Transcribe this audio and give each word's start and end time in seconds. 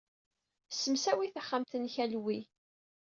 Ssemsawi 0.71 1.27
taxxamt-nnek 1.29 1.95
a 2.03 2.05
Louie. 2.11 2.43